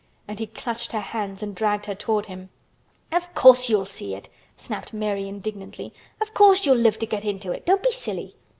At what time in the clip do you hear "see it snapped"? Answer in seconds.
3.85-4.93